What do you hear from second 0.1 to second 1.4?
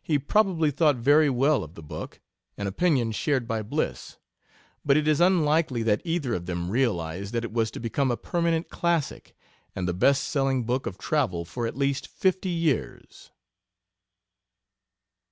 probably thought very